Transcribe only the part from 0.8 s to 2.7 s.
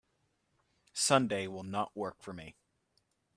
Sunday will not work for me.